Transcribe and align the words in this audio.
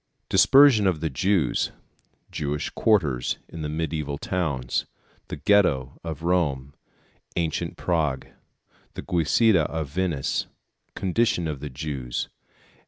Dispersion 0.29 0.87
of 0.87 0.99
the 0.99 1.11
Jews. 1.11 1.71
Jewish 2.31 2.71
Quarters 2.71 3.37
in 3.47 3.61
the 3.61 3.67
Mediæval 3.69 4.19
Towns. 4.19 4.87
The 5.27 5.35
Ghetto 5.35 5.99
of 6.03 6.23
Rome. 6.23 6.73
Ancient 7.35 7.77
Prague. 7.77 8.25
The 8.95 9.03
Giudecca 9.03 9.67
of 9.67 9.89
Venice. 9.89 10.47
Condition 10.95 11.47
of 11.47 11.59
the 11.59 11.69
Jews. 11.69 12.29